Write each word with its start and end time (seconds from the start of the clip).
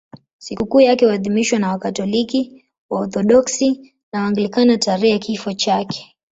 Sikukuu 0.37 0.79
yake 0.81 1.05
huadhimishwa 1.05 1.59
na 1.59 1.69
Wakatoliki, 1.69 2.65
Waorthodoksi 2.89 3.93
na 4.13 4.21
Waanglikana 4.21 4.77
tarehe 4.77 5.09
ya 5.13 5.19
kifo 5.19 5.53
chake. 5.53 6.15